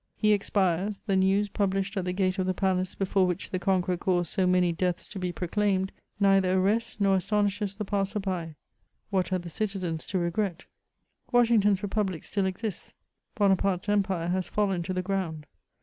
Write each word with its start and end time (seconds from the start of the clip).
He 0.15 0.33
expires; 0.33 1.03
the 1.03 1.15
news, 1.15 1.47
published 1.49 1.95
at 1.95 2.05
the 2.05 2.11
gate 2.11 2.39
of 2.39 2.47
the 2.47 2.55
palace 2.55 2.95
before 2.95 3.27
which 3.27 3.51
the 3.51 3.59
conqueror 3.59 3.97
caused 3.97 4.31
so 4.31 4.47
many 4.47 4.71
deaths 4.73 5.07
to 5.09 5.19
be 5.19 5.31
proclaimed, 5.31 5.91
neither 6.19 6.53
arrests 6.57 6.97
nor 6.99 7.17
astonishes 7.17 7.75
the 7.75 7.85
passer* 7.85 8.19
hy; 8.25 8.55
what 9.11 9.27
had 9.27 9.43
the 9.43 9.49
citizens 9.49 10.07
to 10.07 10.17
regret? 10.17 10.65
Washington's 11.31 11.83
Republic 11.83 12.23
still 12.23 12.47
exists; 12.47 12.95
Bonaparte's 13.35 13.89
Empire 13.89 14.29
has 14.29 14.47
fallen 14.47 14.81
to 14.81 14.91
the 14.91 15.03
ground. 15.03 15.45